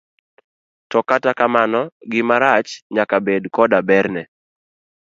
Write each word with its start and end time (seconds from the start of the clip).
To 0.91 0.99
kata 1.09 1.31
kamano, 1.39 1.81
gima 2.11 2.35
rach 2.43 2.69
nyaka 2.95 3.17
bed 3.25 3.43
koda 3.55 3.79
berne. 3.87 4.23